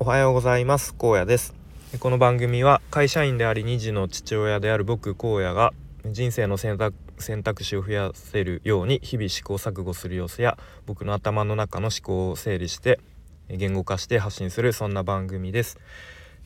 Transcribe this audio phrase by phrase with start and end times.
[0.00, 1.56] おはようございます荒野です
[1.98, 5.72] この番組は会社員であり2児の父親である僕荒野が
[6.06, 10.56] 人生の選択選択肢を増やせるように日々試行錯誤する様子や
[10.86, 13.00] 僕の頭の中の思考を整理して
[13.48, 15.80] 言語化して発信するそんな番組です。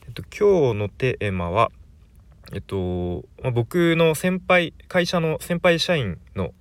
[0.07, 1.69] えっと、今日のテーマは、
[2.53, 6.55] えっとまあ、僕の先輩会社の先輩社員の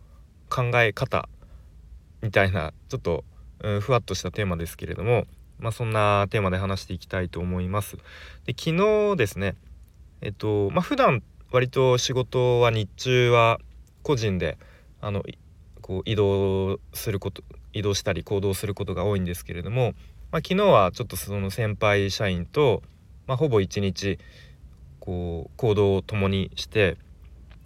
[0.50, 1.26] 考え方
[2.20, 3.24] みたいなちょっと、
[3.60, 5.24] うん、ふわっとしたテーマですけれども、
[5.62, 7.96] まあ、そんなテーマで話していきたいと思います。
[8.44, 9.54] で昨日ですね
[10.20, 13.60] えっとまあ普段割と仕事は日中は
[14.02, 14.58] 個人で
[15.00, 15.22] あの
[15.80, 19.94] こう移動すること移動したり行動することが多いんですけれども、
[20.30, 22.82] まあ、昨日はちょっとその先輩社員と、
[23.26, 24.18] まあ、ほぼ一日
[25.00, 26.96] こう行動を共にして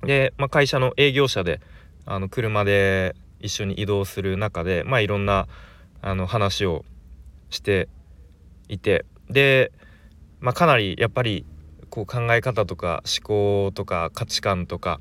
[0.02, 1.60] で、まあ、会社の営業車で
[2.04, 5.48] あの車で一緒に移動する中で、まあ、いろんな
[6.02, 6.84] あの話を
[7.50, 7.88] して
[8.68, 9.72] いてで、
[10.40, 11.44] まあ、かなりやっぱり
[11.90, 15.00] こう考え方とか思考とか価値観とか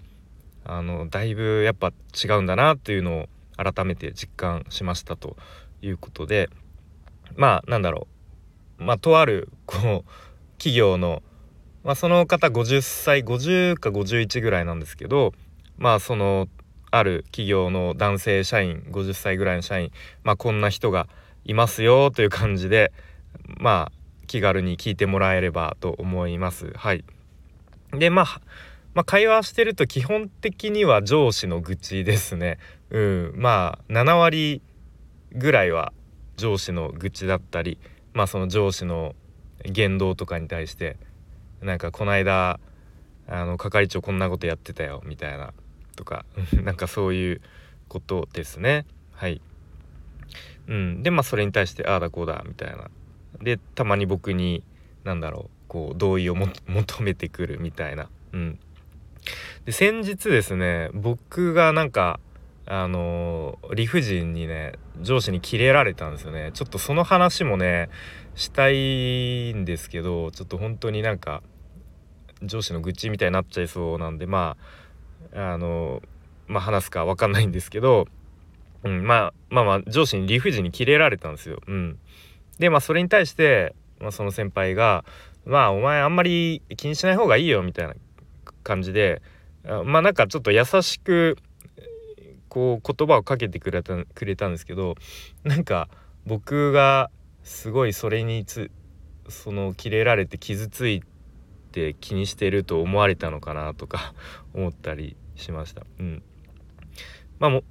[0.63, 1.91] あのだいぶやっぱ
[2.23, 5.38] 違うんだなっていうのを改めて実感しましたと
[5.81, 6.49] いうことで
[7.35, 8.07] まあなんだろ
[8.79, 8.83] う。
[8.83, 10.11] まあとあるこう
[10.57, 11.23] 企業の、
[11.83, 15.33] まあ、その方50歳50か51ぐらいなんですけど
[15.77, 16.47] まあその
[16.91, 19.91] ある企業の男性社員50歳ぐらいの社員
[20.23, 21.07] まあこんな人が
[21.45, 22.91] いますよという感じで
[23.57, 23.91] まあ
[24.27, 26.73] 気軽に聞いてもらえればと思います。
[26.75, 27.03] はい、
[27.91, 28.41] でまあ
[28.95, 32.59] まあ、会話してると基本的には上司の愚痴ですね。
[32.89, 34.61] うん、まあ7割
[35.33, 35.91] ぐらいは
[36.38, 37.77] 上司の愚痴だったり、
[38.13, 39.13] まあその上司の
[39.63, 40.95] 言動とかに対して
[41.61, 42.59] なんかこの間
[43.27, 45.53] あの係長こんなことやってたよみたいな
[45.97, 46.25] とか
[46.63, 47.41] なんかそういう
[47.89, 48.85] ことですね。
[49.11, 49.41] はい。
[50.67, 52.89] うん、でまあそれに対してああだこうだみたいな。
[53.41, 54.63] でたまに僕に
[55.03, 58.09] 何だろうこう同意を求めてくるみたいな。
[58.33, 58.59] うん、
[59.66, 62.19] で先日ですね僕がなんか
[62.67, 67.89] あのー、理不尽にね上司にキレられたんですよねちょっとその話もね
[68.35, 71.44] したいんですけどちょっと本当になんか
[72.41, 74.57] 上司の愚痴みたいになっちゃいそうなんでま
[75.34, 76.03] ああのー、
[76.47, 78.07] まあ話すか分かんないんですけど、
[78.85, 81.59] うん、まあまあまあ上司に理不尽にキレられたんですよ。
[81.68, 82.00] うん、
[82.59, 85.03] でまあそれに対して、まあ、その先輩が
[85.46, 87.95] 「まあお前あんまり気にしない方がいいよ」みたいな
[88.63, 89.22] 感じで
[89.85, 91.38] まあなんかちょっと優しく
[92.47, 94.95] こう言葉をかけてくれたくれたんですけど
[95.44, 95.90] なんか
[96.25, 97.09] 僕が
[97.44, 98.72] すごいそれにつ
[99.28, 101.01] そのキレられて傷つい
[101.72, 104.13] て気にしてると思われたのかなとか
[104.53, 105.81] 思ったりしました。
[106.00, 106.24] うん、
[107.40, 107.63] まあも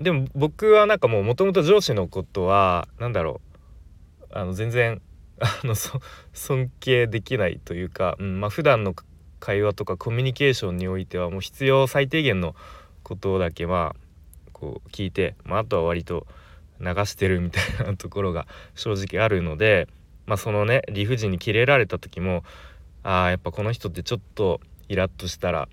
[0.00, 3.46] でも僕はなんかもうもともと上司のことは何だろう。
[4.32, 5.00] あの全然
[5.38, 5.74] あの
[6.34, 8.94] 尊敬できないというか、うんまあ普段の
[9.40, 12.54] 会話とかコミュニケーションにおいてはもう必要最低限の
[13.02, 13.94] ことだけは
[14.52, 16.26] こう聞いて、まあ、あとは割と
[16.80, 19.88] 流してるみたいなところが 正直あるので、
[20.26, 22.42] まあ、そのね理不尽にキレられた時も
[23.02, 25.68] ああやっぱこの人ってちょっとイラッとしたら、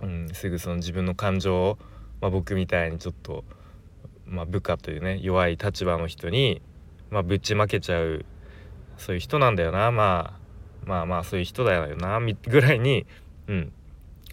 [0.00, 1.78] うん、すぐその自分の感情を、
[2.20, 3.44] まあ、僕みたいにちょっと、
[4.26, 6.62] まあ、部下というね弱い立場の人に、
[7.10, 8.24] まあ、ぶちまけちゃう
[8.98, 10.40] そういう人なんだよなまあ
[10.86, 13.06] まあまあそういう人だよなぐらいに、
[13.48, 13.72] うん、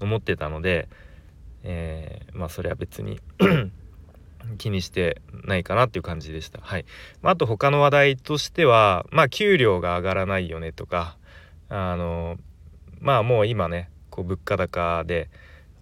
[0.02, 0.88] 思ってたので、
[1.64, 3.20] えー、まあそれは別に
[4.58, 6.60] 気にしてないかなっていう感じでした。
[6.62, 6.86] はい。
[7.22, 11.18] まあ、あと他の話題としては、まあ給料が上がらないよねとか、
[11.70, 12.38] あの、
[13.02, 15.30] まあもう今ね、こう物価高で、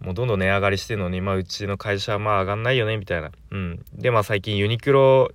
[0.06, 3.32] もうどんどん値上がりしてるのに、まあうちの会社はまあ上がんないよねみたいな。
[3.52, 3.86] うん。
[3.94, 5.32] で、まあ最近ユニクロ、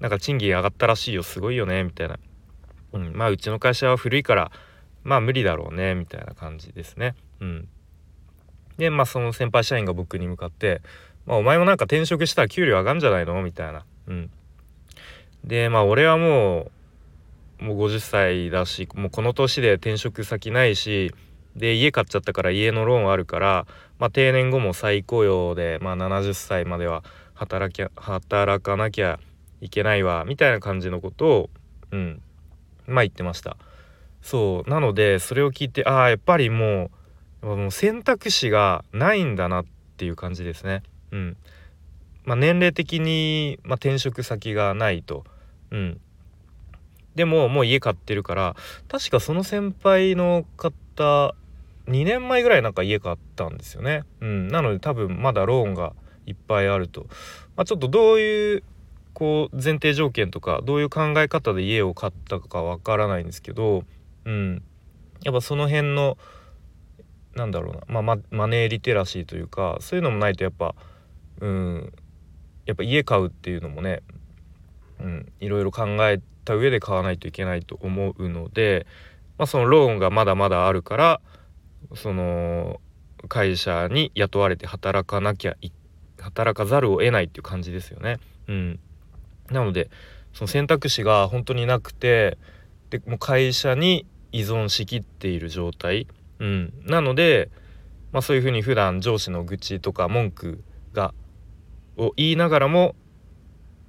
[0.00, 2.18] なんか賃金上がったらしいよ、すごいよねみたいな。
[2.92, 3.12] うん。
[3.12, 4.52] まあうちの会社は古いから、
[5.04, 7.14] まあ無理だろうねみたいな感じですね。
[7.40, 7.68] うん、
[8.78, 10.80] でまあその先輩社員が僕に向かって
[11.26, 13.84] 「まあ、お前もなんか転職したら給料上がんじゃないの?」みたいな。
[14.06, 14.30] うん、
[15.44, 16.70] でまあ俺はも
[17.60, 21.14] うもう50歳だしもうこの年で転職先ないし
[21.56, 23.66] で家買っちゃったから家のローンあるから、
[23.98, 27.04] まあ、定年後も再雇用で、まあ、70歳までは
[27.34, 29.20] 働き働かなきゃ
[29.60, 31.50] いけないわみたいな感じのことを、
[31.90, 32.22] うん、
[32.86, 33.56] まあ言ってました。
[34.22, 36.90] そうなのでそれを聞いてああやっぱりも
[37.42, 39.64] うもう選択肢がないんだなっ
[39.96, 40.82] ていう感じですね。
[41.12, 41.36] うん
[42.24, 45.24] まあ、年齢的に、まあ、転職先がないと。
[45.70, 46.00] うん、
[47.14, 48.56] でももう家買ってるから
[48.88, 51.34] 確かその先輩の方
[51.88, 54.04] 2年前ぐらいなんか家買ったんですよね。
[54.20, 55.92] うん、なので多分まだローンが
[56.26, 57.06] いっぱいあると。
[57.56, 58.62] まあ、ちょっとどういう
[59.12, 63.84] こう前提条件とかどういう考え方で家を買ったかわからないんですけど、
[64.24, 64.62] うん、
[65.22, 66.18] やっぱその辺の
[67.34, 70.74] なんだろうな、まあ、マネーリテラシーというかそういうのもないとやっぱ、
[71.40, 71.92] うん、
[72.66, 74.02] やっぱ家買うっていうのもね、
[75.00, 78.86] うん、いろいろ考えた上で買わないといけないと思うので、
[79.38, 81.20] まあ、そのローンがまだまだあるから
[81.94, 82.80] その
[83.28, 85.56] 会社に雇われて働かなきゃ
[86.18, 88.18] 働かざるを得ないっていう感じですよね。
[88.48, 88.80] うん、
[89.50, 89.90] なので
[90.32, 92.38] その選択肢が本当になくて
[92.90, 96.06] でもう会社に依存しきっている状態、
[96.40, 97.50] うん、なので、
[98.12, 101.14] まあ、そういうふうに普段上司の愚痴とか文句が
[101.96, 102.94] を言いながらも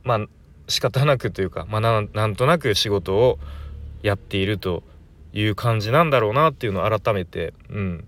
[0.03, 0.27] まあ
[0.68, 3.39] 仕方なくというか、まあ、なんとなく仕事を
[4.01, 4.83] やっていると
[5.35, 8.07] いう感じなんだろうなっていうのを改めて、うん、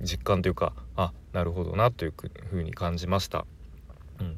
[0.00, 2.14] 実感というかあなるほどなという
[2.50, 3.44] ふうに感じました。
[4.20, 4.36] うん、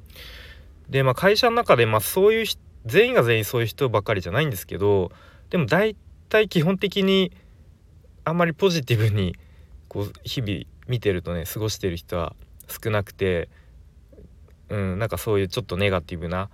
[0.88, 2.46] でまあ会社の中で、まあ、そういう
[2.86, 5.12] 全員が全員そういう人ばっかりじゃないんですけど
[5.50, 5.96] でも大
[6.30, 7.32] 体基本的に
[8.24, 9.36] あんまりポジティブに
[9.88, 12.34] こう日々見てるとね過ごしてる人は
[12.68, 13.50] 少なくて、
[14.70, 16.48] うん、なんかそういうちょっとネガティブな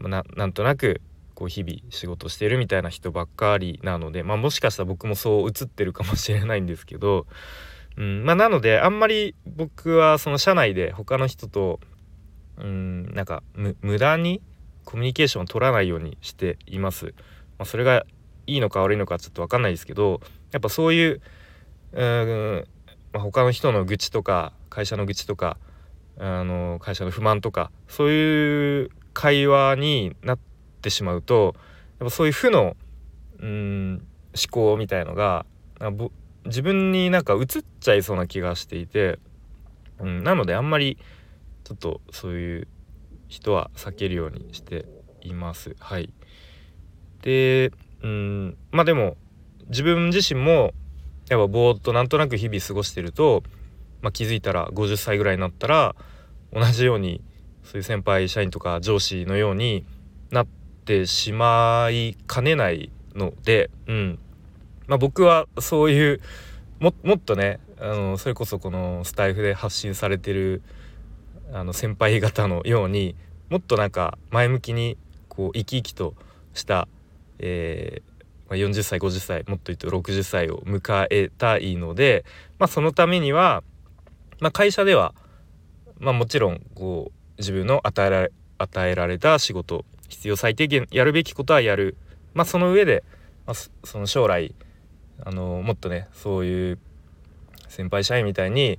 [0.00, 1.00] ななんとなく
[1.38, 7.28] こう日々仕事してるみたいな人ばっかりなので、まあ、もしかしたら僕もそう映ってるかもしれないんですけど、
[7.96, 11.78] うんまあ、なのであんまり僕はその社内で他の人と
[12.56, 14.42] うんなんか無駄に
[14.84, 17.14] コミュニケーションを取らないようにしています。
[17.56, 18.04] まあ、それが
[18.48, 20.20] いいのか悪いのかちょっと分かんないですけど
[20.50, 21.20] やっぱそういう
[21.92, 22.66] うん、
[23.12, 25.56] まあ、他の人の愚痴とか会社の愚痴とか
[26.18, 30.38] あの会社の不満とかそういう会話になっ
[30.78, 31.54] てしまうと
[32.00, 32.76] やっぱそういう負の
[33.40, 35.46] うん思考みたいのが
[36.44, 39.18] 自分になんか映っちゃいそうな気がしていて、
[40.00, 40.98] うん、なのであんまり
[41.64, 42.68] ちょっとそういう
[43.28, 44.86] 人は避けるようにして
[45.20, 45.76] います。
[45.78, 46.12] はい、
[47.22, 47.72] で
[48.02, 49.16] うんまあでも
[49.68, 50.72] 自分自身も
[51.28, 53.42] やっぱぼーっとなんとなく日々過ごしてると、
[54.00, 55.94] まあ、気づいたら50歳ぐらいになったら
[56.52, 57.22] 同じように
[57.64, 59.84] そういう先輩社員とか上司のように
[60.88, 64.18] ってしまいかねないので、うん。
[64.86, 66.20] まあ、僕はそういう
[66.80, 70.62] もっとねあのそれこそこのスタイフで発信されてる
[71.52, 73.14] あの先輩方のように
[73.50, 74.96] もっとなんか前向きに
[75.28, 76.14] こう生き生きと
[76.54, 76.88] した、
[77.38, 82.24] えーまあ、40歳50歳もっと言うと60歳を迎えたいので、
[82.58, 83.62] まあ、そのためには、
[84.40, 85.14] まあ、会社では、
[85.98, 91.96] まあ、もちろんこう自分の与えられ与えられた仕事必要最低限やるべきことはやる、
[92.34, 93.04] まあ、その上で、
[93.46, 94.54] まあ、その将来
[95.24, 96.78] あのもっとねそういう
[97.68, 98.78] 先輩社員みたいに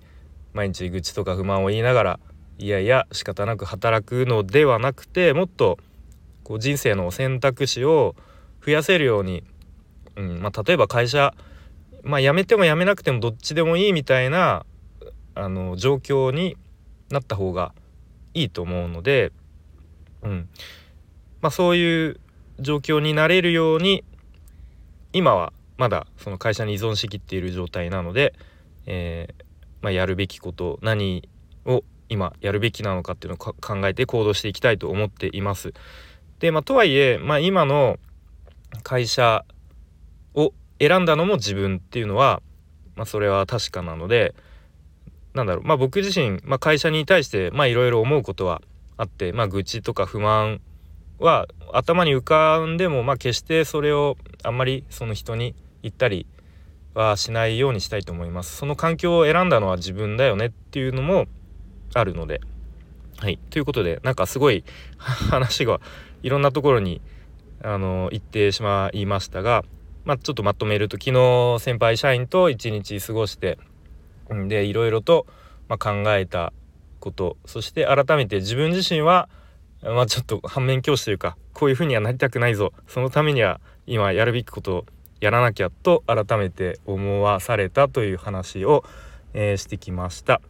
[0.54, 2.20] 毎日愚痴とか不満を言いながら
[2.58, 5.78] いやいや仕方なく働くのではなくてもっと
[6.44, 8.16] こう人生の選択肢を
[8.66, 9.44] 増やせるように、
[10.16, 11.34] うんまあ、例えば会社、
[12.04, 14.66] まあ、辞めても辞めなくてもどっちでもいいみたいな
[15.36, 16.58] あの状況に
[17.10, 17.74] なった方が
[18.34, 19.32] いいと思うので、
[20.24, 20.50] うん。
[21.42, 22.20] まあ、そういう
[22.60, 24.04] 状況になれるように
[25.14, 28.34] 今はまだその会社に依存しきっている状態なので、
[28.86, 29.44] えー、
[29.82, 31.28] まあ、やるべきこと何
[31.66, 35.74] を今やるべきなのかっていうのを考えて行動していきたいと思っています。
[36.40, 37.98] で、まあ、とはいえ、まあ、今の
[38.84, 39.46] 会社
[40.34, 42.42] を選んだのも自分っていうのは、
[42.96, 44.36] まあ、それは確かなので、
[45.34, 48.62] なんだろうまあ僕自身、まあ、会社に対していろいろ思うことは
[48.98, 50.60] あってまあ愚痴とか不満
[51.20, 56.26] は頭に浮かんでもまあ決してそれをあんまりその人に言ったり
[56.94, 58.56] はしないようにしたいと思います。
[58.56, 61.26] その環境を選んだのは自分だよねっていうのも
[61.94, 62.42] あるので。
[63.18, 63.38] はい。
[63.50, 64.64] ということでなんかすごい
[64.98, 65.82] 話が
[66.24, 67.02] いろんなところに
[67.62, 69.66] あの行ってしまいましたが
[70.06, 73.58] まあちょっとまとめると昨日先輩社員と一日過ごして
[74.48, 75.26] でいろいろと、
[75.68, 76.54] まあ、考えた
[77.00, 79.30] ことそして改めて自分自身は、
[79.82, 84.86] まあ、ちょっと反面教師というかこういうふうにはなりたくないぞそのためには今やるべきことを
[85.22, 88.84] やらなきゃと改めて思わされたという話を、
[89.34, 90.42] えー、してきました。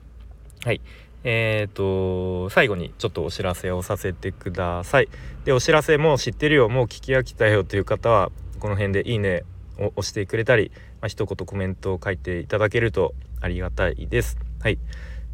[0.63, 0.81] はい
[1.23, 5.09] えーと、最後にちょっとお知らせをさせてください。
[5.43, 9.43] でお知らせも知ってるよもう聞き飽きたよという方はこの辺で「いいね」
[9.79, 10.71] を押してくれたり、
[11.01, 14.37] まあ、一言コメントを書いていただけるとありがたいです。
[14.61, 14.77] はい、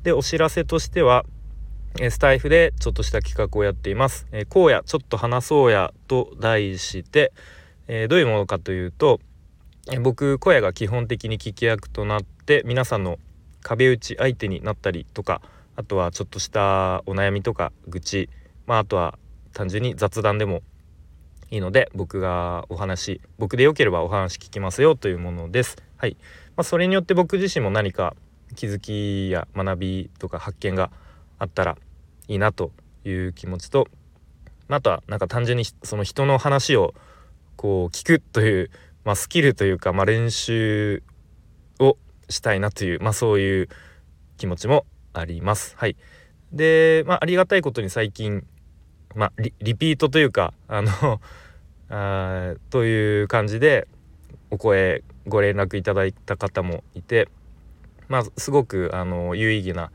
[0.03, 1.25] でお知らせとしては
[1.97, 4.27] スタイフでちょっとした企画をやっています。
[4.33, 7.31] えー、荒野ちょっと話そうやと題して、
[7.87, 9.21] えー、どういうものかというと、
[9.87, 13.17] えー、僕荒野が基本的に聞き役となって皆さんの
[13.61, 15.41] 壁打ち相手になったりとか
[15.77, 18.29] あとはちょっとしたお悩みとか愚痴、
[18.67, 19.17] まあ、あとは
[19.53, 20.63] 単純に雑談でも
[21.49, 25.77] いいので僕がお話僕でよければお話聞きますよというものです。
[25.95, 26.17] はい、
[26.57, 28.15] まあ、それによって僕自身も何か
[28.55, 30.91] 気づきや学びとか発見が
[31.39, 31.77] あったら
[32.27, 32.71] いいなと
[33.03, 33.87] いう気持ちと
[34.67, 36.93] あとはなんか単純にその人の話を
[37.55, 38.71] こう聞くという、
[39.03, 41.03] まあ、スキルというか、まあ、練習
[41.79, 41.97] を
[42.29, 43.69] したいなという、まあ、そういう
[44.37, 45.75] 気持ちもあります。
[45.77, 45.95] はい、
[46.51, 48.45] で、まあ、ありがたいことに最近、
[49.13, 51.21] まあ、リピートというかあの
[51.89, 53.87] あという感じで
[54.49, 57.29] お声ご連絡いただいた方もいて、
[58.07, 59.91] まあ、すごくあの有意義な、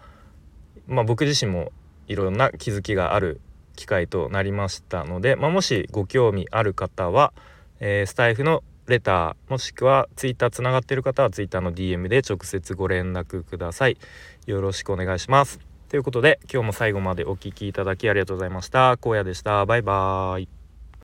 [0.91, 1.73] まあ、僕自身も
[2.09, 3.41] いろんな気づきがある
[3.77, 7.33] 機会となりましたので、まあ、もしご興味ある方は、
[7.79, 13.97] えー、スタイフのレターもしくはツイッターつながってる方は Twitter の DM で直接ご連絡ください。
[14.47, 15.61] よろしくお願いします。
[15.89, 18.91] ということで今日も最後までお聴きいただきありがとうございました。
[18.91, 19.65] 荒野でした。
[19.65, 20.60] バイバーイ。